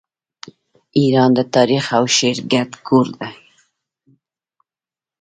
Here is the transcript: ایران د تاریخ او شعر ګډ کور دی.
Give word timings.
ایران 0.99 1.29
د 1.37 1.39
تاریخ 1.55 1.85
او 1.97 2.03
شعر 2.17 2.37
ګډ 2.51 2.69
کور 2.87 3.07
دی. 3.19 3.33